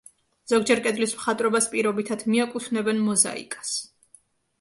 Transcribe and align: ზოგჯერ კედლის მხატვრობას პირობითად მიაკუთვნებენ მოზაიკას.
ზოგჯერ 0.51 0.79
კედლის 0.85 1.11
მხატვრობას 1.17 1.67
პირობითად 1.73 2.25
მიაკუთვნებენ 2.31 3.05
მოზაიკას. 3.11 3.75